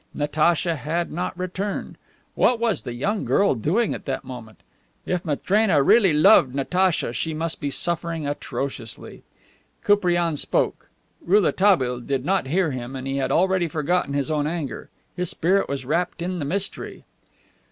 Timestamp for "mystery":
16.45-17.03